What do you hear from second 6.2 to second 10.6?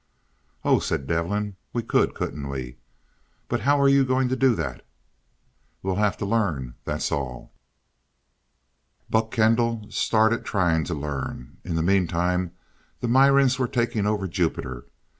learn, that's all." Buck Kendall started